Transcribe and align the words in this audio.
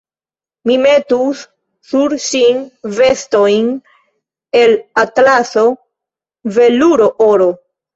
Mi 0.69 0.77
metus 0.85 1.43
sur 1.91 2.15
ŝin 2.29 2.65
vestojn 3.01 3.71
el 4.67 4.77
atlaso, 5.07 5.71
veluro, 6.61 7.17
oro. 7.33 7.57